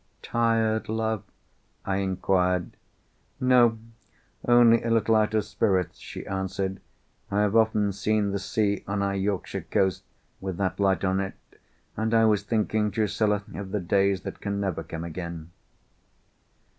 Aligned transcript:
"Tired, 0.23 0.89
love?" 0.89 1.21
I 1.85 1.97
inquired. 1.97 2.75
"No. 3.39 3.77
Only 4.43 4.81
a 4.81 4.89
little 4.89 5.15
out 5.15 5.35
of 5.35 5.45
spirits," 5.45 5.99
she 5.99 6.25
answered. 6.25 6.81
"I 7.29 7.41
have 7.41 7.55
often 7.55 7.91
seen 7.91 8.31
the 8.31 8.39
sea, 8.39 8.83
on 8.87 9.03
our 9.03 9.13
Yorkshire 9.13 9.67
coast, 9.69 10.03
with 10.39 10.57
that 10.57 10.79
light 10.79 11.03
on 11.03 11.19
it. 11.19 11.35
And 11.95 12.15
I 12.15 12.25
was 12.25 12.41
thinking, 12.41 12.89
Drusilla, 12.89 13.43
of 13.53 13.69
the 13.71 13.79
days 13.79 14.21
that 14.21 14.41
can 14.41 14.59
never 14.59 14.81
come 14.81 15.03
again." 15.03 15.51